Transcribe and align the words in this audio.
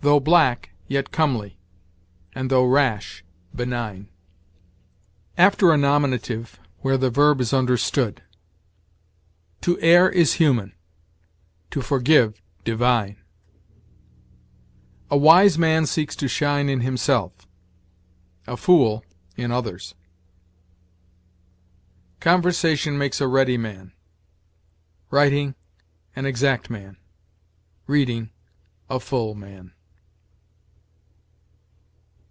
"Though 0.00 0.20
black, 0.20 0.70
yet 0.86 1.10
comely; 1.10 1.58
and 2.32 2.50
though 2.50 2.64
rash, 2.64 3.24
benign." 3.52 4.08
After 5.36 5.72
a 5.72 5.76
nominative, 5.76 6.60
where 6.82 6.96
the 6.96 7.10
verb 7.10 7.40
is 7.40 7.52
understood. 7.52 8.22
"To 9.62 9.76
err 9.80 10.08
is 10.08 10.34
human; 10.34 10.72
to 11.72 11.82
forgive, 11.82 12.40
divine." 12.62 13.16
"A 15.10 15.16
wise 15.16 15.58
man 15.58 15.84
seeks 15.84 16.14
to 16.14 16.28
shine 16.28 16.68
in 16.68 16.82
himself; 16.82 17.32
a 18.46 18.56
fool, 18.56 19.04
in 19.36 19.50
others." 19.50 19.96
"Conversation 22.20 22.96
makes 22.96 23.20
a 23.20 23.26
ready 23.26 23.56
man; 23.58 23.92
writing, 25.10 25.56
an 26.14 26.24
exact 26.24 26.70
man; 26.70 26.98
reading, 27.88 28.30
a 28.88 29.00
full 29.00 29.34
man." 29.34 29.72